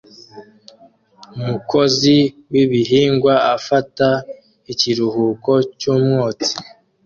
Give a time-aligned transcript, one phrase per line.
[1.37, 2.15] Umukozi
[2.51, 4.07] w'ibihingwa afata
[4.71, 6.53] ikiruhuko cy'umwotsi